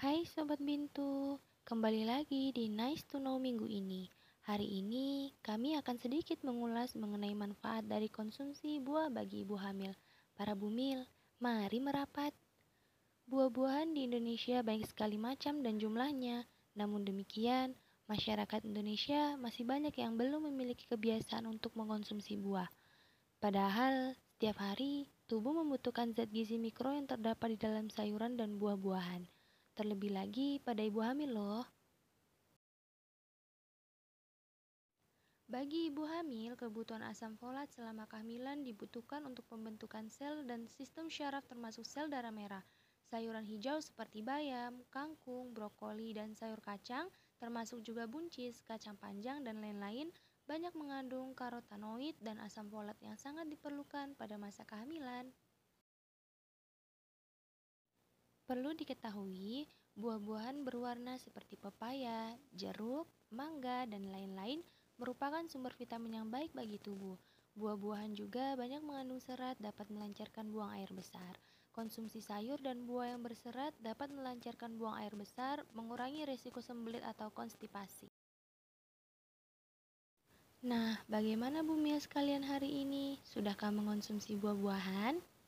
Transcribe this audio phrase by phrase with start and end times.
[0.00, 1.36] Hai Sobat Bintu,
[1.68, 4.08] kembali lagi di Nice to Know minggu ini.
[4.48, 9.92] Hari ini kami akan sedikit mengulas mengenai manfaat dari konsumsi buah bagi ibu hamil.
[10.32, 11.04] Para bumil,
[11.36, 12.32] mari merapat.
[13.28, 16.48] Buah-buahan di Indonesia banyak sekali macam dan jumlahnya.
[16.80, 17.76] Namun demikian,
[18.08, 22.72] masyarakat Indonesia masih banyak yang belum memiliki kebiasaan untuk mengonsumsi buah.
[23.36, 29.39] Padahal, setiap hari tubuh membutuhkan zat gizi mikro yang terdapat di dalam sayuran dan buah-buahan.
[29.80, 31.64] Terlebih lagi pada ibu hamil loh.
[35.48, 41.48] Bagi ibu hamil, kebutuhan asam folat selama kehamilan dibutuhkan untuk pembentukan sel dan sistem syaraf
[41.48, 42.60] termasuk sel darah merah.
[43.08, 47.08] Sayuran hijau seperti bayam, kangkung, brokoli, dan sayur kacang,
[47.40, 50.12] termasuk juga buncis, kacang panjang, dan lain-lain,
[50.44, 55.32] banyak mengandung karotenoid dan asam folat yang sangat diperlukan pada masa kehamilan.
[58.50, 64.66] Perlu diketahui, buah-buahan berwarna seperti pepaya, jeruk, mangga, dan lain-lain
[64.98, 67.14] merupakan sumber vitamin yang baik bagi tubuh.
[67.54, 71.38] Buah-buahan juga banyak mengandung serat dapat melancarkan buang air besar.
[71.70, 77.30] Konsumsi sayur dan buah yang berserat dapat melancarkan buang air besar, mengurangi risiko sembelit atau
[77.30, 78.10] konstipasi.
[80.66, 83.14] Nah, bagaimana bumi sekalian hari ini?
[83.22, 85.38] Sudahkah mengonsumsi buah-buahan?